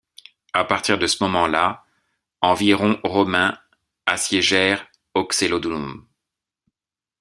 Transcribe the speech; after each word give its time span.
À 0.53 0.65
partir 0.65 0.97
de 0.97 1.05
ce 1.05 1.23
moment-là, 1.23 1.83
environ 2.41 2.99
Romains 3.03 3.59
assiégèrent 4.07 4.87
Uxellodunum. 5.15 6.07